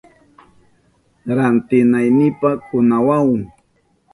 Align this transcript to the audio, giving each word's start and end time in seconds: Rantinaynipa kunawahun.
Rantinaynipa 1.37 2.49
kunawahun. 2.65 3.41